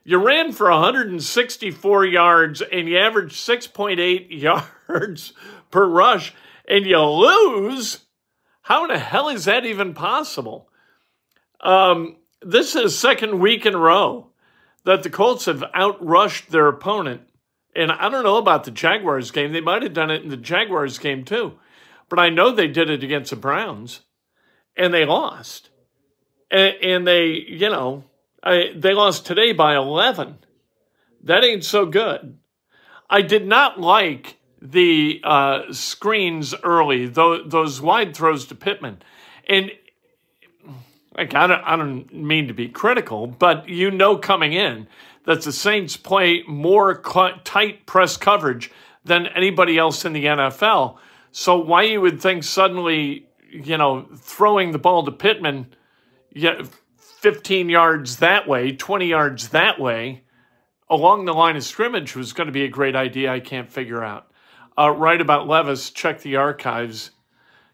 You 0.03 0.17
ran 0.17 0.53
for 0.53 0.71
164 0.71 2.05
yards 2.07 2.63
and 2.63 2.89
you 2.89 2.97
averaged 2.97 3.35
6.8 3.35 4.25
yards 4.89 5.33
per 5.69 5.87
rush, 5.87 6.33
and 6.67 6.87
you 6.87 6.99
lose. 6.99 7.99
How 8.63 8.85
in 8.85 8.87
the 8.91 8.97
hell 8.97 9.29
is 9.29 9.45
that 9.45 9.67
even 9.67 9.93
possible? 9.93 10.67
Um, 11.61 12.15
this 12.41 12.75
is 12.75 12.97
second 12.97 13.39
week 13.39 13.67
in 13.67 13.75
a 13.75 13.77
row 13.77 14.31
that 14.85 15.03
the 15.03 15.11
Colts 15.11 15.45
have 15.45 15.63
outrushed 15.75 16.47
their 16.47 16.67
opponent. 16.69 17.21
And 17.75 17.91
I 17.91 18.09
don't 18.09 18.23
know 18.23 18.37
about 18.37 18.63
the 18.63 18.71
Jaguars 18.71 19.29
game. 19.29 19.53
They 19.53 19.61
might 19.61 19.83
have 19.83 19.93
done 19.93 20.09
it 20.09 20.23
in 20.23 20.29
the 20.29 20.37
Jaguars 20.37 20.97
game 20.97 21.23
too. 21.23 21.59
But 22.09 22.19
I 22.19 22.29
know 22.29 22.51
they 22.51 22.67
did 22.67 22.89
it 22.89 23.03
against 23.03 23.31
the 23.31 23.35
Browns, 23.35 24.01
and 24.77 24.93
they 24.93 25.05
lost. 25.05 25.69
And, 26.51 26.75
and 26.81 27.07
they, 27.07 27.27
you 27.47 27.69
know, 27.69 28.03
I, 28.43 28.71
they 28.75 28.93
lost 28.93 29.25
today 29.25 29.53
by 29.53 29.75
11. 29.75 30.37
That 31.23 31.43
ain't 31.43 31.63
so 31.63 31.85
good. 31.85 32.37
I 33.09 33.21
did 33.21 33.47
not 33.47 33.79
like 33.79 34.37
the 34.61 35.21
uh, 35.23 35.71
screens 35.71 36.53
early, 36.63 37.07
those, 37.07 37.49
those 37.49 37.81
wide 37.81 38.15
throws 38.15 38.45
to 38.47 38.55
Pittman. 38.55 39.01
And 39.47 39.71
like, 41.17 41.33
I 41.33 41.47
don't, 41.47 41.63
I 41.63 41.75
don't 41.75 42.13
mean 42.13 42.47
to 42.47 42.53
be 42.53 42.67
critical, 42.67 43.27
but 43.27 43.69
you 43.69 43.91
know 43.91 44.17
coming 44.17 44.53
in 44.53 44.87
that 45.25 45.41
the 45.41 45.51
Saints 45.51 45.97
play 45.97 46.43
more 46.47 47.01
tight 47.43 47.85
press 47.85 48.17
coverage 48.17 48.71
than 49.03 49.27
anybody 49.27 49.77
else 49.77 50.05
in 50.05 50.13
the 50.13 50.25
NFL. 50.25 50.97
So 51.37 51.57
why 51.57 51.83
you 51.83 51.99
would 51.99 52.21
think 52.21 52.45
suddenly, 52.45 53.27
you 53.51 53.77
know, 53.77 54.07
throwing 54.15 54.71
the 54.71 54.79
ball 54.79 55.03
to 55.03 55.11
Pittman, 55.11 55.75
yeah, 56.31 56.61
15 56.97 57.67
yards 57.67 58.17
that 58.17 58.47
way, 58.47 58.71
20 58.71 59.07
yards 59.07 59.49
that 59.49 59.77
way, 59.77 60.23
along 60.89 61.25
the 61.25 61.33
line 61.33 61.57
of 61.57 61.65
scrimmage 61.65 62.15
was 62.15 62.31
going 62.31 62.47
to 62.47 62.53
be 62.53 62.63
a 62.63 62.69
great 62.69 62.95
idea. 62.95 63.33
I 63.33 63.41
can't 63.41 63.69
figure 63.69 64.01
out. 64.01 64.31
Uh, 64.79 64.91
right 64.91 65.19
about 65.19 65.45
Levis, 65.45 65.89
check 65.89 66.21
the 66.21 66.37
archives. 66.37 67.11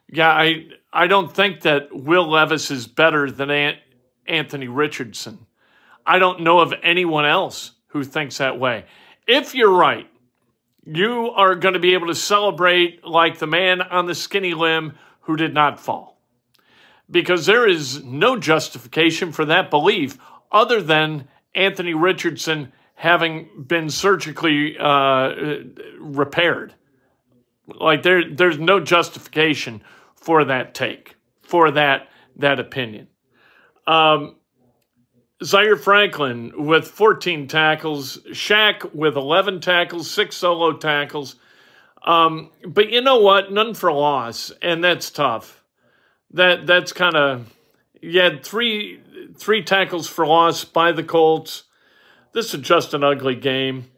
Yeah, 0.09 0.31
I 0.31 0.65
I 0.91 1.05
don't 1.05 1.31
think 1.31 1.61
that 1.61 1.89
Will 1.93 2.27
Levis 2.27 2.71
is 2.71 2.87
better 2.87 3.29
than 3.29 3.51
Ant- 3.51 3.77
Anthony 4.25 4.69
Richardson. 4.69 5.45
I 6.03 6.17
don't 6.17 6.41
know 6.41 6.61
of 6.61 6.73
anyone 6.81 7.25
else 7.25 7.73
who 7.89 8.03
thinks 8.03 8.39
that 8.39 8.59
way. 8.59 8.85
If 9.27 9.53
you're 9.53 9.69
right, 9.69 10.09
you 10.95 11.31
are 11.31 11.55
going 11.55 11.73
to 11.73 11.79
be 11.79 11.93
able 11.93 12.07
to 12.07 12.15
celebrate 12.15 13.05
like 13.05 13.39
the 13.39 13.47
man 13.47 13.81
on 13.81 14.05
the 14.05 14.15
skinny 14.15 14.53
limb 14.53 14.93
who 15.21 15.35
did 15.35 15.53
not 15.53 15.79
fall. 15.79 16.19
Because 17.09 17.45
there 17.45 17.67
is 17.67 18.03
no 18.03 18.37
justification 18.37 19.31
for 19.31 19.45
that 19.45 19.69
belief 19.69 20.17
other 20.51 20.81
than 20.81 21.27
Anthony 21.53 21.93
Richardson 21.93 22.71
having 22.95 23.49
been 23.67 23.89
surgically 23.89 24.77
uh, 24.77 25.31
repaired. 25.99 26.73
Like 27.67 28.03
there, 28.03 28.23
there's 28.33 28.59
no 28.59 28.79
justification 28.79 29.83
for 30.15 30.45
that 30.45 30.73
take, 30.73 31.15
for 31.41 31.71
that 31.71 32.07
that 32.37 32.59
opinion. 32.59 33.07
Um, 33.87 34.35
Zaire 35.43 35.75
Franklin 35.75 36.51
with 36.55 36.87
14 36.87 37.47
tackles, 37.47 38.17
Shaq 38.29 38.93
with 38.93 39.15
11 39.15 39.59
tackles, 39.61 40.09
six 40.09 40.35
solo 40.35 40.73
tackles. 40.73 41.35
Um, 42.03 42.51
but 42.67 42.89
you 42.89 43.01
know 43.01 43.19
what? 43.19 43.51
None 43.51 43.73
for 43.73 43.91
loss, 43.91 44.51
and 44.61 44.83
that's 44.83 45.09
tough. 45.09 45.63
That 46.31 46.65
that's 46.65 46.93
kind 46.93 47.15
of 47.15 47.53
You 48.01 48.21
had 48.21 48.43
three 48.43 49.01
three 49.37 49.63
tackles 49.63 50.07
for 50.07 50.25
loss 50.25 50.63
by 50.63 50.91
the 50.91 51.03
Colts. 51.03 51.63
This 52.33 52.53
is 52.53 52.61
just 52.61 52.93
an 52.93 53.03
ugly 53.03 53.35
game. 53.35 53.91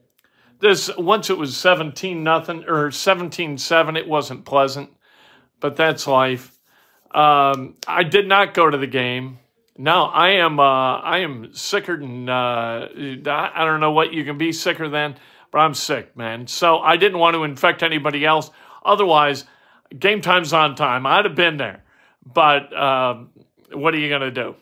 This 0.60 0.90
once 0.98 1.30
it 1.30 1.38
was 1.38 1.56
17 1.58 2.24
nothing 2.24 2.64
or 2.68 2.90
17-7, 2.90 3.98
it 3.98 4.08
wasn't 4.08 4.46
pleasant, 4.46 4.90
but 5.60 5.76
that's 5.76 6.08
life. 6.08 6.58
Um, 7.14 7.76
I 7.88 8.04
did 8.04 8.28
not 8.28 8.54
go 8.54 8.70
to 8.70 8.78
the 8.78 8.88
game. 8.88 9.40
No, 9.78 10.04
I 10.04 10.32
am. 10.32 10.60
Uh, 10.60 11.00
I 11.00 11.20
am 11.20 11.54
sicker 11.54 11.98
than. 11.98 12.30
Uh, 12.30 12.88
I 13.26 13.66
don't 13.66 13.80
know 13.80 13.92
what 13.92 14.14
you 14.14 14.24
can 14.24 14.38
be 14.38 14.52
sicker 14.52 14.88
than, 14.88 15.16
but 15.52 15.60
I'm 15.60 15.74
sick, 15.74 16.16
man. 16.16 16.46
So 16.48 16.80
I 16.80 16.98
didn't 16.98 17.18
want 17.18 17.36
to 17.36 17.44
infect 17.44 17.82
anybody 17.82 18.24
else. 18.24 18.52
Otherwise, 18.86 19.46
game 19.98 20.22
time's 20.22 20.54
on 20.54 20.76
time. 20.76 21.06
I'd 21.08 21.26
have 21.26 21.36
been 21.36 21.58
there, 21.58 21.84
but 22.24 22.72
uh, 22.72 23.24
what 23.72 23.96
are 23.96 23.98
you 23.98 24.10
gonna 24.10 24.32
do? 24.32 24.56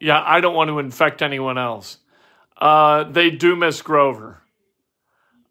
Yeah, 0.00 0.22
I 0.22 0.40
don't 0.40 0.54
want 0.54 0.68
to 0.68 0.78
infect 0.78 1.22
anyone 1.22 1.56
else. 1.56 1.98
Uh, 2.56 3.04
they 3.04 3.30
do 3.30 3.56
miss 3.56 3.80
Grover. 3.80 4.42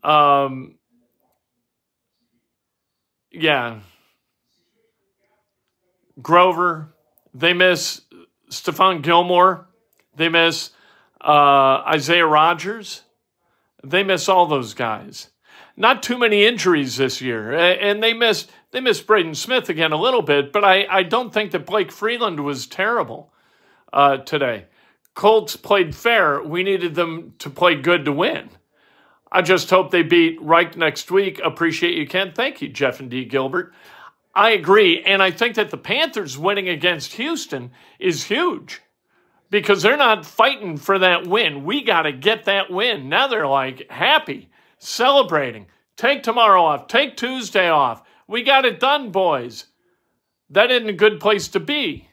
Um, 0.03 0.75
yeah. 3.31 3.79
Grover, 6.21 6.93
they 7.33 7.53
miss 7.53 8.01
Stephon 8.61 9.01
Gilmore. 9.01 9.67
They 10.15 10.29
miss 10.29 10.71
uh, 11.21 11.83
Isaiah 11.87 12.25
Rodgers. 12.25 13.01
They 13.83 14.03
miss 14.03 14.29
all 14.29 14.45
those 14.45 14.73
guys. 14.73 15.29
Not 15.75 16.03
too 16.03 16.17
many 16.17 16.45
injuries 16.45 16.97
this 16.97 17.19
year, 17.19 17.51
and 17.51 18.01
they 18.03 18.13
missed 18.13 18.51
they 18.71 18.79
missed 18.79 19.07
Braden 19.07 19.35
Smith 19.35 19.69
again 19.69 19.91
a 19.91 19.99
little 19.99 20.21
bit. 20.21 20.51
But 20.51 20.63
I, 20.63 20.85
I 20.89 21.03
don't 21.03 21.33
think 21.33 21.51
that 21.51 21.65
Blake 21.65 21.91
Freeland 21.91 22.39
was 22.39 22.67
terrible 22.67 23.33
uh, 23.91 24.17
today. 24.17 24.65
Colts 25.15 25.55
played 25.55 25.95
fair. 25.95 26.41
We 26.41 26.63
needed 26.63 26.95
them 26.95 27.33
to 27.39 27.49
play 27.49 27.75
good 27.75 28.05
to 28.05 28.11
win. 28.11 28.49
I 29.31 29.41
just 29.41 29.69
hope 29.69 29.89
they 29.89 30.03
beat 30.03 30.39
Reich 30.41 30.77
next 30.77 31.09
week. 31.09 31.39
Appreciate 31.43 31.97
you, 31.97 32.07
Ken. 32.07 32.33
Thank 32.33 32.61
you, 32.61 32.69
Jeff 32.69 32.99
and 32.99 33.09
D. 33.09 33.25
Gilbert. 33.25 33.73
I 34.33 34.51
agree. 34.51 35.03
And 35.03 35.21
I 35.21 35.31
think 35.31 35.55
that 35.55 35.69
the 35.69 35.77
Panthers 35.77 36.37
winning 36.37 36.69
against 36.69 37.13
Houston 37.13 37.71
is 37.99 38.23
huge 38.23 38.81
because 39.49 39.83
they're 39.83 39.97
not 39.97 40.25
fighting 40.25 40.77
for 40.77 40.97
that 40.99 41.27
win. 41.27 41.63
We 41.63 41.83
got 41.83 42.03
to 42.03 42.11
get 42.11 42.45
that 42.45 42.71
win. 42.71 43.09
Now 43.09 43.27
they're 43.27 43.47
like 43.47 43.89
happy, 43.91 44.49
celebrating. 44.79 45.67
Take 45.95 46.23
tomorrow 46.23 46.63
off, 46.63 46.87
take 46.87 47.15
Tuesday 47.15 47.69
off. 47.69 48.01
We 48.27 48.41
got 48.41 48.65
it 48.65 48.79
done, 48.79 49.11
boys. 49.11 49.65
That 50.49 50.71
isn't 50.71 50.89
a 50.89 50.93
good 50.93 51.19
place 51.19 51.47
to 51.49 51.59
be. 51.59 52.09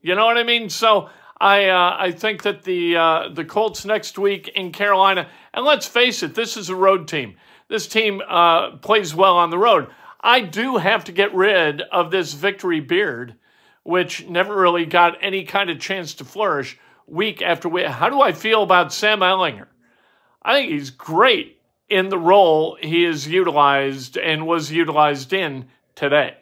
You 0.00 0.14
know 0.14 0.24
what 0.24 0.38
I 0.38 0.44
mean? 0.44 0.70
So 0.70 1.10
I 1.40 1.66
uh, 1.66 1.96
I 1.98 2.12
think 2.12 2.42
that 2.44 2.62
the 2.62 2.96
uh, 2.96 3.28
the 3.34 3.44
Colts 3.44 3.84
next 3.84 4.18
week 4.18 4.48
in 4.48 4.72
Carolina, 4.72 5.28
and 5.52 5.64
let's 5.64 5.86
face 5.86 6.22
it, 6.22 6.34
this 6.34 6.56
is 6.56 6.70
a 6.70 6.76
road 6.76 7.06
team. 7.06 7.36
This 7.68 7.86
team 7.86 8.22
uh, 8.26 8.76
plays 8.78 9.14
well 9.14 9.36
on 9.36 9.50
the 9.50 9.58
road. 9.58 9.88
I 10.20 10.40
do 10.40 10.76
have 10.76 11.04
to 11.04 11.12
get 11.12 11.34
rid 11.34 11.80
of 11.80 12.10
this 12.10 12.32
victory 12.34 12.80
beard, 12.80 13.34
which 13.82 14.26
never 14.26 14.56
really 14.56 14.84
got 14.84 15.18
any 15.20 15.44
kind 15.44 15.70
of 15.70 15.78
chance 15.78 16.14
to 16.14 16.24
flourish 16.24 16.78
week 17.06 17.40
after 17.40 17.68
week. 17.68 17.86
How 17.86 18.10
do 18.10 18.20
I 18.20 18.32
feel 18.32 18.62
about 18.62 18.92
Sam 18.92 19.20
Ehlinger? 19.20 19.66
I 20.42 20.54
think 20.54 20.72
he's 20.72 20.90
great 20.90 21.60
in 21.88 22.08
the 22.08 22.18
role 22.18 22.76
he 22.80 23.04
is 23.04 23.26
utilized 23.26 24.16
and 24.16 24.46
was 24.46 24.70
utilized 24.70 25.32
in 25.32 25.68
today. 25.94 26.36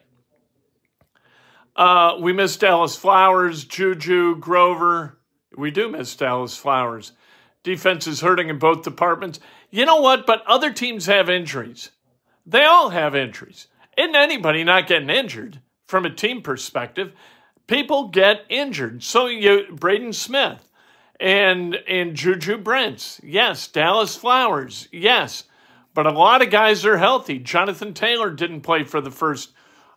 Uh, 1.75 2.17
we 2.19 2.33
miss 2.33 2.57
Dallas 2.57 2.95
Flowers, 2.95 3.63
Juju, 3.63 4.37
Grover. 4.37 5.19
We 5.55 5.69
do 5.71 5.89
miss 5.89 6.15
Dallas 6.15 6.57
Flowers. 6.57 7.11
Defense 7.63 8.07
is 8.07 8.21
hurting 8.21 8.49
in 8.49 8.57
both 8.57 8.83
departments. 8.83 9.39
You 9.69 9.85
know 9.85 10.01
what? 10.01 10.25
But 10.25 10.43
other 10.47 10.71
teams 10.71 11.05
have 11.05 11.29
injuries. 11.29 11.91
They 12.47 12.63
all 12.63 12.89
have 12.89 13.13
injuries. 13.13 13.67
Isn't 13.97 14.15
anybody 14.15 14.63
not 14.63 14.87
getting 14.87 15.09
injured 15.09 15.59
from 15.85 16.05
a 16.05 16.09
team 16.09 16.41
perspective? 16.41 17.11
People 17.67 18.07
get 18.07 18.45
injured. 18.47 19.03
So 19.03 19.27
you 19.27 19.67
Braden 19.71 20.13
Smith 20.13 20.69
and 21.19 21.75
and 21.87 22.15
Juju 22.15 22.57
Brents, 22.57 23.19
yes. 23.21 23.67
Dallas 23.67 24.15
Flowers, 24.15 24.87
yes. 24.93 25.43
But 25.93 26.07
a 26.07 26.11
lot 26.11 26.41
of 26.41 26.49
guys 26.49 26.85
are 26.85 26.97
healthy. 26.97 27.39
Jonathan 27.39 27.93
Taylor 27.93 28.29
didn't 28.29 28.61
play 28.61 28.83
for 28.83 29.01
the 29.01 29.11
first 29.11 29.51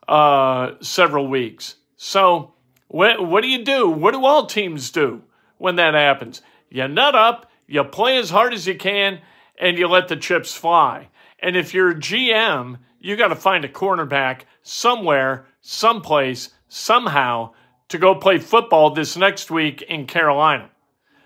uh, 0.09 0.73
several 0.81 1.29
weeks. 1.29 1.77
So 1.97 2.55
what 2.89 3.25
what 3.25 3.43
do 3.43 3.49
you 3.49 3.65
do? 3.65 3.89
What 3.89 4.13
do 4.13 4.25
all 4.25 4.47
teams 4.47 4.91
do 4.91 5.23
when 5.59 5.77
that 5.77 5.95
happens? 5.95 6.43
You 6.69 6.89
nut 6.89 7.15
up, 7.15 7.49
you 7.69 7.85
play 7.85 8.19
as 8.19 8.31
hard 8.31 8.55
as 8.55 8.67
you 8.67 8.75
can, 8.75 9.21
and 9.57 9.79
you 9.79 9.87
let 9.87 10.09
the 10.09 10.17
chips 10.17 10.53
fly. 10.53 11.09
And 11.43 11.57
if 11.57 11.75
you're 11.75 11.91
a 11.91 11.95
GM, 11.95 12.79
you 12.99 13.17
got 13.17 13.29
to 13.29 13.37
find 13.37 13.65
a 13.65 13.69
cornerback 13.69 14.43
somewhere, 14.63 15.47
someplace, 15.61 16.51
somehow 16.69 17.53
to 17.89 17.99
go 17.99 18.15
play 18.15 18.39
football 18.39 18.91
this 18.91 19.17
next 19.17 19.51
week 19.51 19.83
in 19.83 20.07
Carolina. 20.07 20.71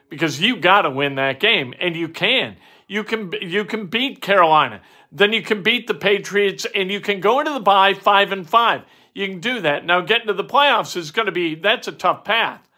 Because 0.09 0.41
you 0.41 0.57
got 0.57 0.83
to 0.83 0.91
win 0.91 1.17
that 1.17 1.41
game 1.41 1.75
and 1.81 1.97
you 1.97 2.09
can. 2.09 2.57
You 2.87 3.03
can 3.03 3.33
you 3.41 3.65
can 3.65 3.87
beat 3.87 4.21
Carolina. 4.21 4.81
Then 5.11 5.33
you 5.33 5.43
can 5.43 5.63
beat 5.63 5.87
the 5.87 5.95
Patriots 5.95 6.67
and 6.75 6.91
you 6.91 7.01
can 7.01 7.21
go 7.21 7.41
into 7.41 7.53
the 7.53 7.61
bye 7.61 7.95
5 7.95 8.33
and 8.33 8.49
5. 8.49 8.83
You 9.15 9.29
can 9.29 9.41
do 9.41 9.61
that. 9.61 9.85
Now 9.85 10.01
getting 10.01 10.27
to 10.27 10.33
the 10.35 10.45
playoffs 10.45 10.97
is 10.97 11.11
going 11.11 11.27
to 11.27 11.33
be 11.33 11.55
that's 11.55 11.89
a 11.89 11.93
tough 11.93 12.25
path. 12.25 12.69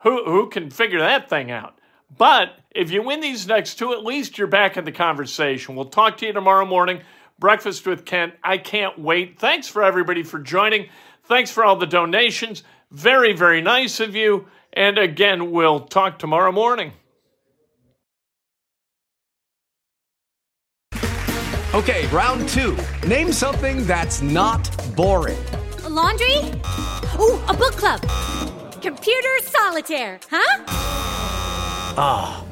Who 0.00 0.24
who 0.24 0.48
can 0.48 0.70
figure 0.70 1.00
that 1.00 1.30
thing 1.30 1.50
out? 1.50 1.78
But 2.16 2.58
if 2.74 2.90
you 2.90 3.02
win 3.02 3.20
these 3.20 3.46
next 3.46 3.76
two, 3.76 3.92
at 3.92 4.04
least 4.04 4.38
you're 4.38 4.46
back 4.46 4.76
in 4.76 4.84
the 4.84 4.92
conversation. 4.92 5.76
We'll 5.76 5.86
talk 5.86 6.16
to 6.18 6.26
you 6.26 6.32
tomorrow 6.32 6.66
morning. 6.66 7.02
Breakfast 7.38 7.86
with 7.86 8.04
Kent. 8.04 8.34
I 8.42 8.58
can't 8.58 8.98
wait. 8.98 9.38
Thanks 9.38 9.68
for 9.68 9.82
everybody 9.82 10.22
for 10.22 10.38
joining. 10.38 10.88
Thanks 11.24 11.50
for 11.50 11.64
all 11.64 11.76
the 11.76 11.86
donations. 11.86 12.62
Very, 12.90 13.32
very 13.32 13.60
nice 13.60 14.00
of 14.00 14.14
you. 14.14 14.46
And 14.72 14.98
again, 14.98 15.50
we'll 15.50 15.80
talk 15.80 16.18
tomorrow 16.18 16.52
morning. 16.52 16.92
Okay, 21.74 22.06
round 22.08 22.48
two. 22.50 22.76
Name 23.06 23.32
something 23.32 23.86
that's 23.86 24.20
not 24.20 24.70
boring. 24.94 25.38
A 25.84 25.88
laundry? 25.88 26.36
Ooh, 27.18 27.40
a 27.48 27.54
book 27.54 27.72
club. 27.72 28.00
Computer 28.82 29.38
solitaire, 29.40 30.20
huh? 30.30 30.64
Ah, 31.96 32.44
oh, 32.44 32.51